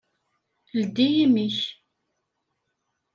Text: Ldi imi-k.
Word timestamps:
Ldi 0.79 1.07
imi-k. 1.23 1.57